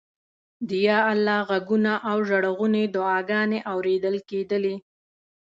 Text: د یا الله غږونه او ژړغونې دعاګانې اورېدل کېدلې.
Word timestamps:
د 0.67 0.71
یا 0.87 0.99
الله 1.11 1.37
غږونه 1.49 1.93
او 2.09 2.17
ژړغونې 2.27 2.83
دعاګانې 2.95 3.59
اورېدل 3.73 4.15
کېدلې. 4.29 4.75